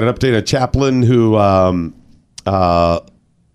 [0.00, 1.94] got an update a chaplain who um,
[2.46, 3.00] uh,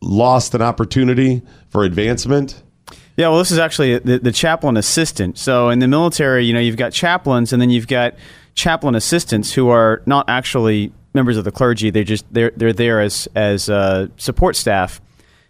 [0.01, 2.61] lost an opportunity for advancement.
[3.17, 5.37] Yeah, well, this is actually the, the chaplain assistant.
[5.37, 8.15] So in the military, you know, you've got chaplains, and then you've got
[8.55, 11.89] chaplain assistants who are not actually members of the clergy.
[11.89, 15.01] They're just they're they're there as as uh, support staff,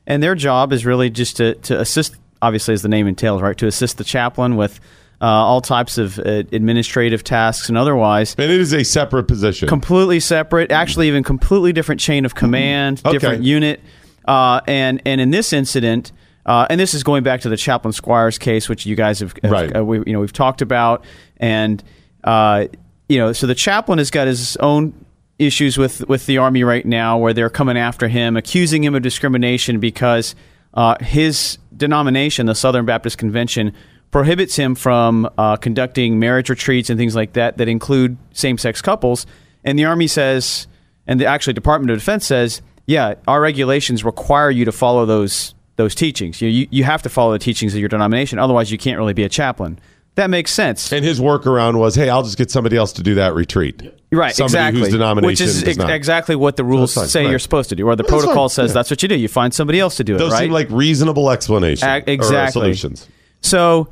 [0.06, 2.16] and their job is really just to to assist.
[2.42, 4.80] Obviously, as the name entails, right, to assist the chaplain with
[5.22, 8.36] uh, all types of uh, administrative tasks and otherwise.
[8.38, 9.68] And it is a separate position.
[9.68, 13.14] Completely separate, actually, even completely different chain of command, Okay.
[13.14, 13.80] different unit.
[14.26, 16.12] Uh, and and in this incident,
[16.46, 19.34] uh, and this is going back to the Chaplain Squires case, which you guys have,
[19.44, 19.76] have Right.
[19.76, 21.04] uh, we, you know we've talked about,
[21.38, 21.84] and
[22.24, 22.66] uh,
[23.08, 24.94] you know, so the chaplain has got his own
[25.38, 29.04] issues with with the army right now, where they're coming after him, accusing him of
[29.04, 30.34] discrimination because
[30.74, 33.74] uh, his denomination, the Southern Baptist Convention,
[34.12, 38.82] prohibits him from uh, conducting marriage retreats and things like that that include same sex
[38.82, 39.26] couples.
[39.64, 40.68] And the army says,
[41.08, 45.54] and the actually Department of Defense says, yeah, our regulations require you to follow those
[45.78, 46.42] those teachings.
[46.42, 49.14] You, you you have to follow the teachings of your denomination, otherwise you can't really
[49.14, 49.80] be a chaplain.
[50.16, 50.94] That makes sense.
[50.94, 53.82] And his workaround was, hey, I'll just get somebody else to do that retreat.
[54.14, 54.80] Right, Somebody exactly.
[54.80, 57.32] whose denomination Which is ex- exactly what the rules fine, say right.
[57.32, 58.76] you're supposed to do, or the that's protocol fine, says yeah.
[58.76, 59.16] that's what you do.
[59.18, 60.44] You find somebody else to do Those it, right?
[60.44, 61.84] seem like reasonable explanations.
[61.84, 62.52] A- or, exactly.
[62.52, 63.10] solutions.
[63.46, 63.90] So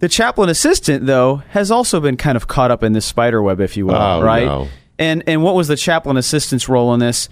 [0.00, 3.60] the chaplain assistant, though, has also been kind of caught up in this spider web,
[3.60, 4.44] if you will, Oh, right?
[4.46, 4.68] no.
[4.98, 7.28] And and what was the chaplain assistant's role in this?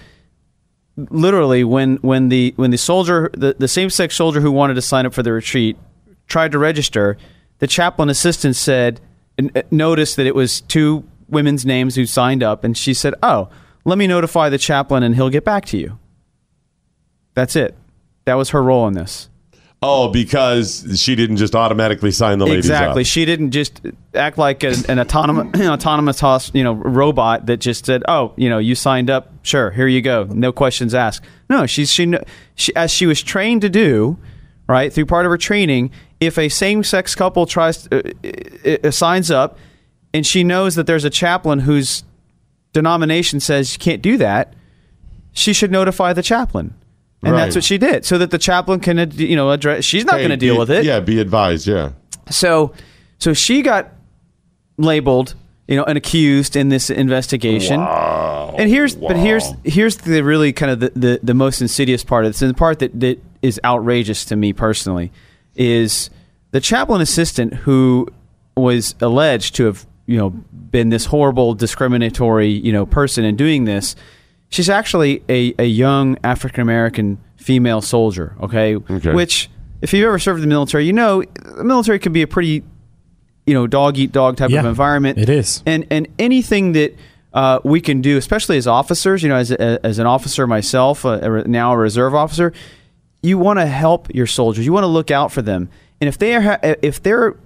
[0.96, 4.82] Literally, when when the when the soldier, the, the same sex soldier who wanted to
[4.82, 5.76] sign up for the retreat,
[6.26, 7.16] tried to register,
[7.60, 9.00] the chaplain assistant said,
[9.38, 13.48] uh, noticed that it was two women's names who signed up, and she said, "Oh,
[13.84, 15.98] let me notify the chaplain, and he'll get back to you."
[17.34, 17.74] That's it.
[18.26, 19.28] That was her role in this.
[19.84, 23.02] Oh, because she didn't just automatically sign the ladies exactly.
[23.02, 23.06] up.
[23.06, 23.80] She didn't just
[24.14, 28.48] act like an, an autonomous autonomous hos- you know robot that just said, "Oh, you
[28.48, 29.32] know, you signed up.
[29.42, 30.24] Sure, here you go.
[30.24, 32.14] No questions asked." No, she's she,
[32.54, 34.18] she as she was trained to do,
[34.68, 35.90] right through part of her training.
[36.20, 39.58] If a same sex couple tries uh, uh, uh, signs up,
[40.14, 42.04] and she knows that there's a chaplain whose
[42.72, 44.54] denomination says you can't do that,
[45.32, 46.74] she should notify the chaplain.
[47.22, 47.44] And Right.
[47.44, 49.84] that's what she did, so that the chaplain can, you know, address.
[49.84, 50.84] She's not Hey, going to deal be- with it.
[50.84, 51.66] Yeah, be advised.
[51.68, 51.90] Yeah.
[52.30, 52.72] So,
[53.18, 53.92] so she got
[54.76, 55.34] labeled,
[55.68, 57.80] you know, and accused in this investigation.
[57.80, 58.54] Wow.
[58.58, 62.24] And here's, but here's here's the really kind of the, the, the most insidious part
[62.24, 65.12] of this, and the part that, that is outrageous to me personally,
[65.54, 66.10] is
[66.50, 68.08] the chaplain assistant who
[68.56, 73.64] was alleged to have, you know, been this horrible discriminatory, you know, person in doing
[73.64, 73.94] this.
[74.52, 78.76] She's actually a, a young African American female soldier, okay?
[78.76, 79.12] Okay.
[79.12, 79.48] Which,
[79.80, 82.62] if you've ever served in the military, you know the military can be a pretty,
[83.46, 85.18] you know, dog eat dog type of environment.
[85.18, 85.62] it is.
[85.64, 86.94] and and anything that
[87.32, 91.06] uh, we can do, especially as officers, you know, as a, as an officer myself,
[91.06, 92.52] uh, a now a reserve officer,
[93.22, 94.66] you want to help your soldiers.
[94.66, 97.36] You want to look out for them, and if they are if they're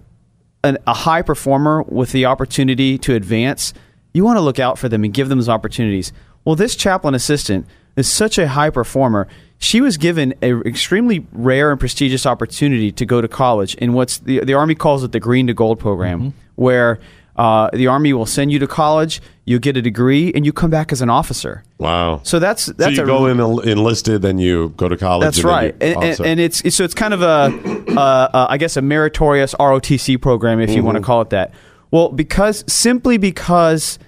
[0.65, 3.72] an, a high performer with the opportunity to advance,
[4.12, 6.12] you want to look out for them and give them those opportunities.
[6.47, 9.29] Well, this chaplain assistant is such a high performer.
[9.59, 14.19] She was given an extremely rare and prestigious opportunity to go to college in what's
[14.19, 17.01] the, the Army calls it the Green to Gold program, where
[17.37, 20.71] uh, the Army will send you to college, you get a degree, and you come
[20.71, 21.62] back as an officer.
[21.79, 22.21] Wow.
[22.23, 25.25] So that's that's so you a go in enlisted, then you go to college.
[25.27, 27.51] that's and right, and, and, and it's, it's so it's kind of a,
[27.91, 31.07] uh, uh, I guess, a meritorious ROTC program, if you want to Mm-hmm.
[31.07, 31.53] call it that.
[31.91, 33.99] Well, because simply because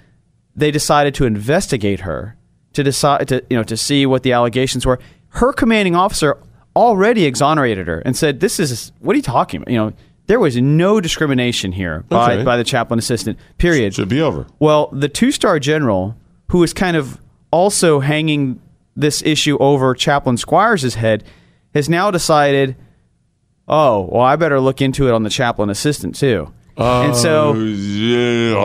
[0.59, 2.35] they decided to investigate her
[2.73, 6.37] to decide to you know to see what the allegations were, her commanding officer
[6.75, 9.71] already exonerated her and said, "This is what are you talking about?
[9.71, 9.93] You know,
[10.27, 12.43] there was no discrimination here by Okay.
[12.43, 13.37] by the chaplain assistant.
[13.57, 13.93] Period.
[13.95, 14.45] should be over.
[14.59, 16.15] Well, the two star general,
[16.49, 17.19] who is kind of
[17.51, 18.59] also hanging
[18.95, 21.23] this issue over Chaplain Squires' head,
[21.73, 22.75] has now decided,
[23.67, 26.51] oh, well, I better look into it on the chaplain assistant too.
[26.79, 28.55] And so yeah.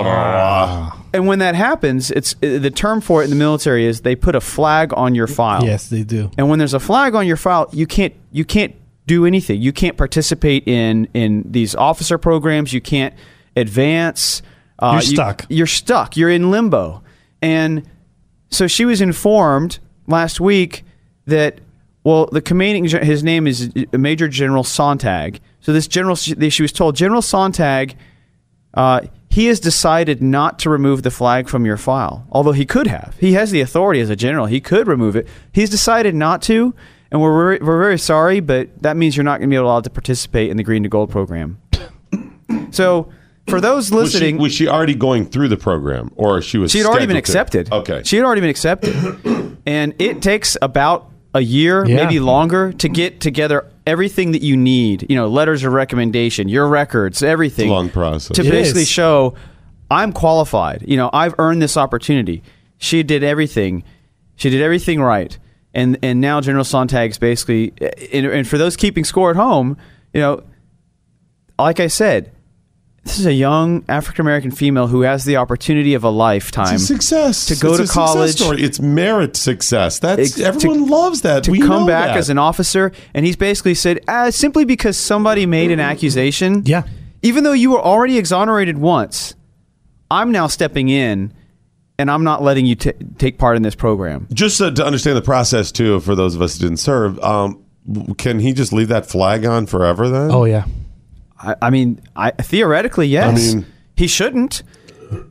[1.13, 4.35] and when that happens, it's the term for it in the military is they put
[4.35, 5.65] a flag on your file.
[5.65, 6.31] Yes, they do.
[6.39, 8.75] And when there's a flag on your file, you can't you can't
[9.07, 9.61] do anything.
[9.61, 12.73] You can't participate in in these officer programs.
[12.73, 13.15] You can't
[13.57, 14.43] advance.
[14.79, 15.47] Uh, You're stuck.
[15.49, 16.17] you're stuck.
[16.17, 17.03] You're in limbo.
[17.41, 17.89] And
[18.51, 20.85] so she was informed last week
[21.27, 21.61] that
[22.03, 25.41] well, the commanding his name is Major General Sonntag.
[25.65, 27.95] So this general she was told General Sonntag
[28.75, 29.01] uh,
[29.31, 33.17] he has decided not to remove the flag from your file, although he could have.
[33.19, 34.45] He has the authority as a general.
[34.47, 35.27] He could remove it.
[35.53, 36.75] He's decided not to,
[37.11, 39.85] and we're very, we're very sorry, but that means you're not going to be allowed
[39.85, 41.59] to participate in the Green to Gold program.
[42.71, 43.11] so,
[43.49, 46.73] for those Was she, listening, was she already going through the program, or she was?
[46.73, 47.59] she had already been scheduled to?
[47.61, 47.73] accepted.
[47.73, 48.03] Okay.
[48.05, 49.59] She had already been accepted.
[49.67, 52.05] and it takes about a year, Yeah.
[52.05, 55.07] maybe longer, to get together everything that you need.
[55.09, 57.67] You know, letters of recommendation, your records, everything.
[57.67, 58.37] It's a long process.
[58.37, 58.89] To It basically is.
[58.89, 59.35] show
[59.91, 60.85] I'm qualified.
[60.87, 62.43] You know, I've earned this opportunity.
[62.79, 63.85] She did everything.
[64.37, 65.39] She did everything right.
[65.73, 67.73] And and now General Sonntag's basically
[68.13, 69.77] and, and for those keeping score at home,
[70.13, 70.43] you know,
[71.59, 72.33] like I said,
[73.05, 76.85] this is a young African American female who has the opportunity of a lifetime It's
[76.85, 78.31] a success to go It's to a college.
[78.33, 78.63] Story.
[78.63, 79.99] It's merit success.
[79.99, 81.45] That's Ex- to- everyone loves that.
[81.45, 82.17] to we come know back that.
[82.17, 86.85] as an officer, and he's basically said, uh, simply because somebody made an accusation, Yeah.
[87.23, 89.35] even though you were already exonerated once,
[90.11, 91.33] I'm now stepping in,
[91.99, 94.27] and I'm not letting you t- take part in this program.
[94.33, 97.63] Just uh, to understand the process too, for those of us who didn't serve, um,
[98.17, 100.09] can he just leave that flag on forever?
[100.09, 100.65] Then Oh yeah.
[101.45, 103.53] I, I mean, I, theoretically, yes.
[103.53, 104.63] I mean- he shouldn't.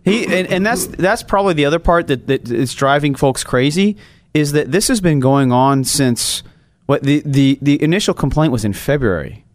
[0.05, 3.97] He and, and that's that's probably the other part that, that is driving folks crazy
[4.33, 6.43] is that this has been going on since
[6.85, 9.45] what the, the, the initial complaint was in February.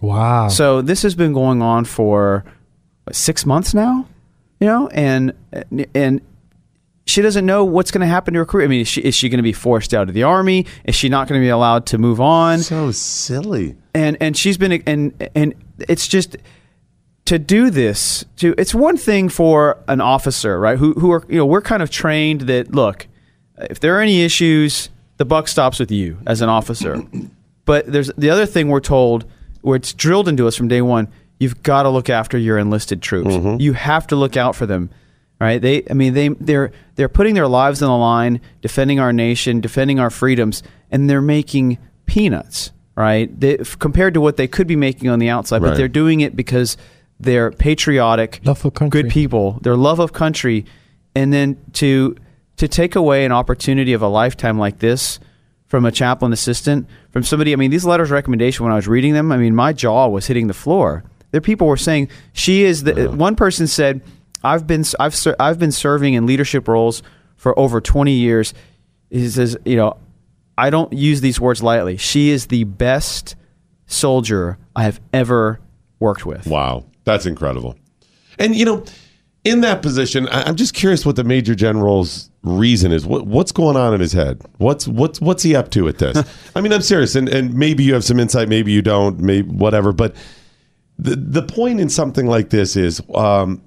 [0.00, 0.48] Wow.
[0.48, 2.44] So this has been going on for
[3.04, 4.06] what, six months now,
[4.60, 5.32] you know, and
[5.94, 6.20] and
[7.06, 8.66] she doesn't know what's going to happen to her career.
[8.66, 10.66] I mean, is she, is she going to be forced out of the army?
[10.84, 12.60] Is she not going to be allowed to move on?
[12.60, 13.76] so silly.
[13.94, 15.54] and and she's been and and
[15.88, 16.36] it's just
[17.24, 21.36] to do this to it's one thing for an officer right who who are you
[21.36, 23.06] know we're kind of trained that look
[23.70, 24.88] if there are any issues
[25.18, 27.02] the buck stops with you as an officer.
[27.64, 29.26] But there's the other thing we're told
[29.60, 31.06] where it's drilled into us from day one
[31.38, 33.28] you've got to look after your enlisted troops.
[33.28, 33.60] Mm-hmm.
[33.60, 34.88] You have to look out for them
[35.40, 35.60] right?
[35.60, 39.60] They i mean they they're they're putting their lives on the line defending our nation
[39.60, 42.72] defending our freedoms and they're making peanuts
[43.02, 43.38] right?
[43.40, 46.20] They, f- compared to what they could be making on the outside but they're doing
[46.20, 46.76] it because
[47.20, 49.02] they're patriotic Love for country.
[49.02, 49.58] good people.
[49.62, 50.64] Their love of country.
[51.14, 52.16] And then to
[52.58, 55.18] to take away an opportunity of a lifetime like this
[55.66, 58.88] from a chaplain assistant from somebody i mean these letters of recommendation when i was
[58.88, 61.04] reading them i mean my jaw was hitting the floor.
[61.30, 64.00] There people were saying she is the one person said
[64.42, 67.02] i've been i've ser- i've been serving in leadership roles
[67.36, 68.54] for over 20 years.
[69.10, 69.96] He says you know
[70.58, 73.36] i don't use these words lightly she is the best
[73.86, 75.60] soldier i have ever
[76.00, 77.76] worked with Wow, that's incredible.
[78.38, 78.84] And you know,
[79.44, 83.04] in that position, I- I'm just curious what the major general's reason is.
[83.06, 84.40] What, what's going on in his head?
[84.58, 86.16] What's what's what's he up to at this?
[86.54, 89.48] I mean, I'm serious, and and maybe you have some insight, maybe you don't, maybe
[89.48, 89.92] whatever.
[89.92, 90.14] But
[90.98, 93.60] the the point in something like this is um,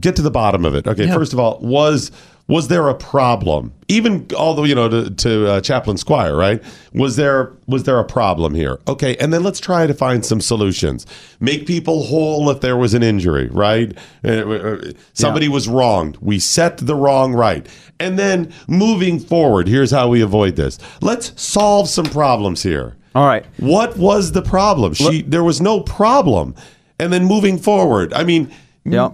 [0.00, 0.88] get to the bottom of it.
[0.88, 1.14] Okay, Yeah.
[1.14, 2.10] first of all, was
[2.48, 3.72] was there a problem?
[3.88, 6.62] Even although you know to, to uh, Chaplain Squire, right?
[6.94, 8.80] Was there was there a problem here?
[8.88, 11.06] Okay, and then let's try to find some solutions.
[11.40, 13.96] Make people whole if there was an injury, right?
[14.24, 16.16] Uh, uh, somebody was wronged.
[16.20, 17.68] We set the wrong right,
[18.00, 20.78] and then moving forward, here's how we avoid this.
[21.02, 22.96] Let's solve some problems here.
[23.14, 24.94] all right What was the problem?
[24.94, 26.54] She there was no problem.
[27.00, 28.50] And then moving forward, I mean,
[28.84, 29.10] Yeah.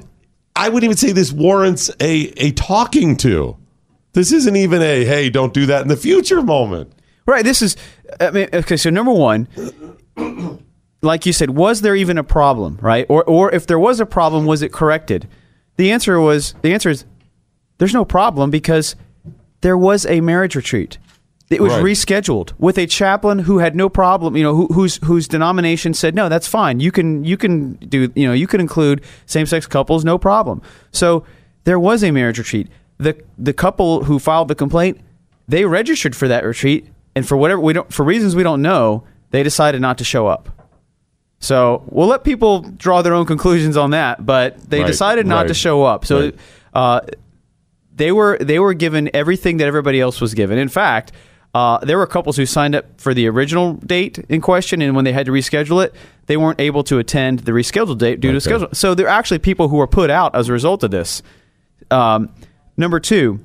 [0.56, 3.56] I wouldn't even say this warrants a a talking to.
[4.12, 6.92] This isn't even a hey, don't do that in the future moment.
[7.26, 7.44] Right.
[7.44, 7.76] This is.
[8.20, 8.76] I mean, okay.
[8.76, 9.48] So number one,
[11.02, 12.78] like you said, was there even a problem?
[12.80, 13.06] Right.
[13.08, 15.28] Or or if there was a problem, was it corrected?
[15.76, 17.04] The answer was the answer is
[17.78, 18.94] there's no problem because
[19.62, 20.98] there was a marriage retreat.
[21.50, 21.84] It was Right.
[21.84, 26.14] rescheduled with a chaplain who had no problem, you know, who, whose whose denomination said
[26.14, 26.80] no, that's fine.
[26.80, 30.62] You can you can do you know you can include same sex couples, no problem.
[30.90, 31.24] So
[31.64, 32.68] there was a marriage retreat.
[32.98, 35.00] The the couple who filed the complaint,
[35.46, 39.04] they registered for that retreat, and for whatever we don't for reasons we don't know,
[39.30, 40.48] they decided not to show up.
[41.40, 45.40] So we'll let people draw their own conclusions on that, but they Right, decided not
[45.40, 46.06] right, to show up.
[46.06, 46.32] So
[46.72, 47.00] uh,
[47.94, 50.56] they were they were given everything that everybody else was given.
[50.58, 51.12] In fact,
[51.54, 55.04] Uh, there were couples who signed up for the original date in question, and when
[55.04, 55.94] they had to reschedule it,
[56.26, 58.68] they weren't able to attend the rescheduled date due to schedule.
[58.72, 61.22] So there are actually people who were put out as a result of this.
[61.92, 62.34] Um,
[62.76, 63.38] number two,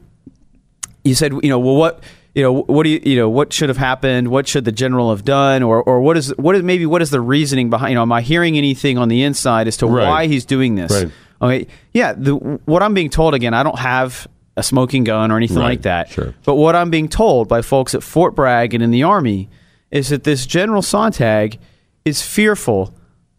[1.03, 3.69] you said, you know, well, what, you know, what do you, you know, what should
[3.69, 4.29] have happened?
[4.29, 5.61] What should the general have done?
[5.61, 7.91] Or, or what is, what is maybe what is the reasoning behind?
[7.91, 10.07] You know, am I hearing anything on the inside as to Right.
[10.07, 10.91] why he's doing this?
[10.91, 11.11] Right.
[11.41, 12.13] Okay, yeah.
[12.13, 14.27] The, what I'm being told again, I don't have
[14.59, 16.09] a smoking gun or anything Right, like that.
[16.09, 16.33] sure.
[16.45, 19.49] But what I'm being told by folks at Fort Bragg and in the Army
[19.91, 21.57] is that this General Sonntag
[22.05, 22.93] is fearful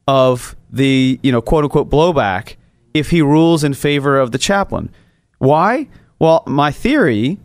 [0.09, 2.57] of the you know quote unquote blowback
[2.95, 4.91] if he rules in favor of the chaplain.
[5.39, 5.89] Why?
[6.19, 7.39] Well, my theory,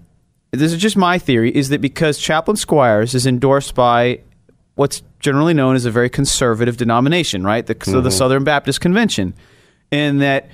[0.52, 4.22] this is just my theory, is that because Chaplain Squires is endorsed by
[4.76, 7.66] what's generally known as a very conservative denomination, right?
[7.66, 8.18] The, So the mm-hmm.
[8.18, 9.34] Southern Baptist Convention,
[9.92, 10.50] and that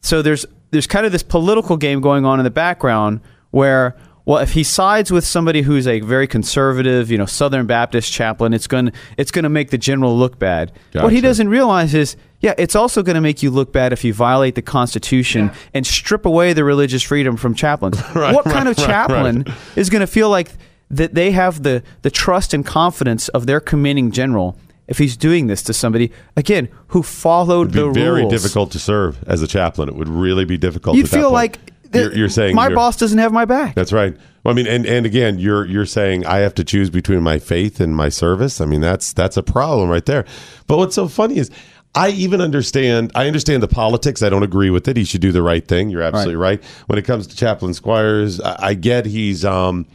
[0.00, 4.38] so there's there's kind of this political game going on in the background where well
[4.38, 8.66] if he sides with somebody who's a very conservative you know southern baptist chaplain it's
[8.66, 10.72] going to it's going to make the general look bad.
[11.04, 14.02] What he doesn't realize is yeah it's also going to make you look bad if
[14.02, 18.00] you violate the constitution and strip away the religious freedom from chaplains.
[18.14, 19.44] What kind of right, chaplain
[19.76, 20.50] is going to feel like
[20.90, 24.56] that they have the the trust and confidence of their commanding general
[24.88, 27.86] if he's doing this to somebody again who followed the rules.
[27.88, 29.88] It'd be the very rules difficult to serve as a chaplain.
[29.88, 30.96] It would really be difficult.
[30.96, 31.58] you feel like
[31.92, 33.74] th- you're, you're saying my boss doesn't have my back.
[33.74, 34.16] That's right.
[34.44, 37.38] Well, I mean, and, and again, you're you're saying I have to choose between my
[37.38, 38.60] faith and my service.
[38.60, 40.24] I mean, that's that's a problem right there.
[40.66, 41.50] But what's so funny is
[41.94, 43.12] I even understand.
[43.14, 44.22] I understand the politics.
[44.22, 44.96] I don't agree with it.
[44.96, 45.90] He should do the right thing.
[45.90, 46.62] You're absolutely right.
[46.86, 49.86] When it comes to Chaplain Squires, I, I get he's um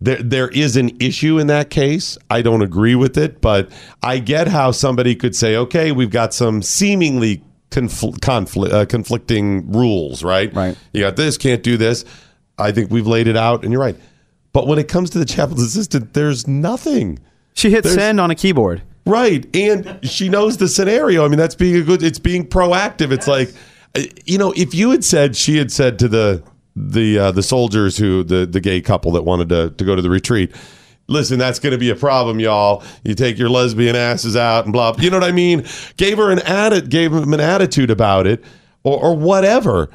[0.00, 2.16] there there is an issue in that case.
[2.30, 3.70] I don't agree with it, but
[4.02, 9.70] I get how somebody could say, okay, we've got some seemingly confl- conflict uh, conflicting
[9.72, 10.52] rules, right?
[10.54, 10.76] Right.
[10.92, 12.04] You got this, can't do this.
[12.58, 13.96] I think we've laid it out, and you're right.
[14.52, 17.18] But when it comes to the chaplain's assistant, there's nothing.
[17.54, 18.82] She hit There's- send on a keyboard.
[19.06, 19.46] Right.
[19.56, 21.24] And she knows the scenario.
[21.24, 23.12] I mean, that's being a good it's being proactive.
[23.12, 23.52] It's like
[23.96, 26.42] uh, you know, if you had said she had said to the
[26.88, 30.02] the uh, the soldiers who the the gay couple that wanted to to go to
[30.02, 30.54] the retreat,
[31.08, 32.82] listen, that's going to be a problem, y'all.
[33.04, 34.94] You take your lesbian asses out and blah.
[34.98, 35.64] You know what I mean?
[35.96, 38.42] Gave her an atti- gave him an attitude about it
[38.82, 39.90] or or whatever.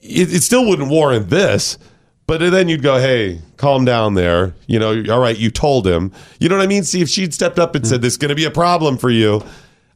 [0.00, 1.78] It, it still wouldn't warrant this.
[2.26, 4.54] But then you'd go, hey, calm down there.
[4.66, 6.12] You know, all right, you told him.
[6.38, 6.84] You know what I mean?
[6.84, 9.08] See, if she'd stepped up and said, this is going to be a problem for
[9.08, 9.42] you,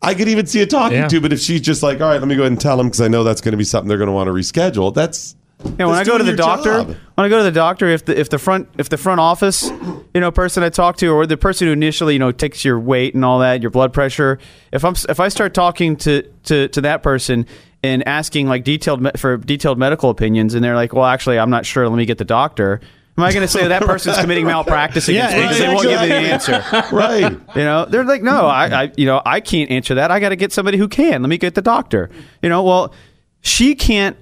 [0.01, 1.09] I could even see it talking Yeah.
[1.09, 1.21] to.
[1.21, 3.03] But if she's just like, all right, let me go ahead and tell him because
[3.03, 5.37] I know that's going to be something they're going to want to reschedule, that's.
[5.79, 6.87] Yeah, when I go to the doctor, job.
[7.15, 9.71] when I go to the doctor, if the if the front if the front office,
[10.15, 12.79] you know, person I talk to, or the person who initially you know takes your
[12.79, 14.39] weight and all that, your blood pressure,
[14.73, 17.47] if I'm if I start talking to to, to that person
[17.83, 21.51] and asking like detailed me- for detailed medical opinions, and they're like, well, actually, I'm
[21.51, 21.89] not sure.
[21.89, 22.81] Let me get the doctor.
[23.19, 25.83] Am I going to say that person's committing malpractice against Yeah, me because they won't
[25.83, 26.65] give me the answer?
[26.97, 27.31] Right.
[27.55, 30.11] You know, they're like, no, I, I, you know, I can't answer that.
[30.11, 31.21] I got to get somebody who can.
[31.21, 32.09] Let me get the doctor.
[32.43, 32.95] You know, well,
[33.43, 34.17] she can't.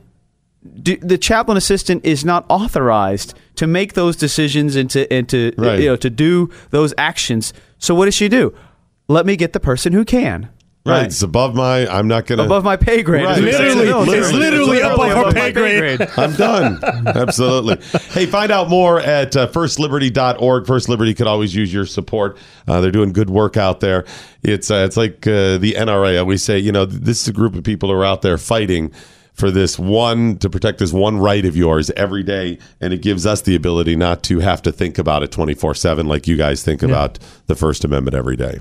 [0.83, 5.53] Do, the chaplain assistant is not authorized to make those decisions and to and to
[5.57, 5.81] Right.
[5.81, 7.53] you know to do those actions.
[7.79, 8.53] So what does she do?
[9.09, 10.51] Let me get the person who can.
[10.87, 11.05] Right.
[11.05, 12.45] It's above my, I'm not going to.
[12.45, 13.25] Above my pay grade.
[13.25, 13.37] Right.
[13.37, 16.01] as we say in Literally, it's literally above her above pay my grade.
[16.17, 16.81] I'm done.
[17.07, 17.77] Absolutely.
[18.13, 20.67] Hey, find out more at uh, firstliberty.org.
[20.67, 22.39] First Liberty could always use your support.
[22.67, 24.05] Uh, they're doing good work out there.
[24.43, 26.25] It's uh, it's like uh, the NRA.
[26.25, 28.91] We say, you know, this is a group of people who are out there fighting
[29.41, 33.27] for this one to protect this one right of yours every day, and it gives
[33.27, 36.63] us the ability not to have to think about it 24 seven like you guys
[36.63, 38.61] think about the First Amendment every day.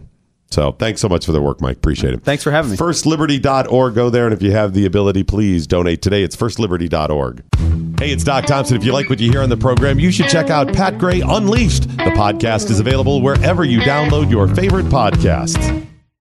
[0.51, 1.77] So thanks so much for the work, Mike.
[1.77, 2.23] Appreciate it.
[2.23, 2.77] Thanks for having me.
[2.77, 3.93] Firstliberty.org.
[3.93, 6.23] Go there, and if you have the ability, please donate today.
[6.23, 7.43] It's firstliberty.org.
[7.99, 8.77] Hey, it's Doc Thompson.
[8.77, 11.21] If you like what you hear on the program, you should check out Pat Gray
[11.21, 11.83] Unleashed.
[11.83, 15.88] The podcast is available wherever you download your favorite podcasts.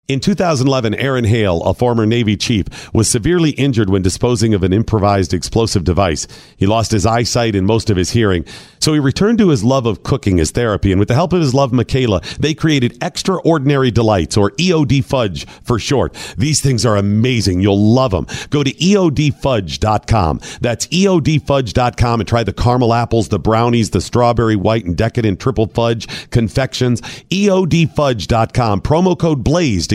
[0.07, 4.71] In 2011, Aaron Hale, a former Navy chief, was severely injured when disposing of an
[4.71, 6.27] improvised explosive device.
[6.57, 8.45] He lost his eyesight and most of his hearing.
[8.77, 11.41] So he returned to his love of cooking as therapy, and with the help of
[11.41, 16.13] his love, Michaela, they created Extraordinary Delights, or EOD Fudge for short.
[16.37, 17.61] These things are amazing.
[17.61, 18.27] You'll love them.
[18.51, 20.39] Go to EODFudge.com.
[20.61, 25.65] That's EODFudge.com and try the caramel apples, the brownies, the strawberry white and decadent triple
[25.65, 27.01] fudge confections.
[27.01, 28.81] EODFudge.com.
[28.81, 29.94] Promo code BLAZE